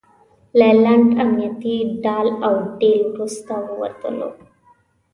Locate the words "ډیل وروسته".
2.79-3.53